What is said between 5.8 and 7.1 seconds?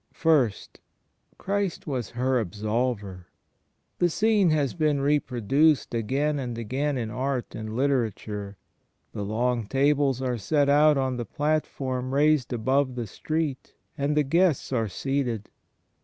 again and again